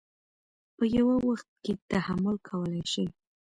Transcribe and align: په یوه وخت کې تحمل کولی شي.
په 0.77 0.83
یوه 0.97 1.15
وخت 1.27 1.47
کې 1.63 1.73
تحمل 1.91 2.35
کولی 2.49 2.83
شي. 2.91 3.05